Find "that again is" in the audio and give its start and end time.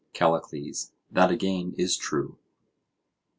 1.11-1.95